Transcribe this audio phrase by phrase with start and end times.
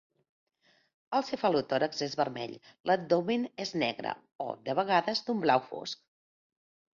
[1.17, 2.55] El cefalotòrax és vermell,
[2.91, 4.15] l'abdomen és negre
[4.47, 6.05] o, de vegades, d'un blau fosc.